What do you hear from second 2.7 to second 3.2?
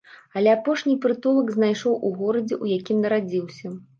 якім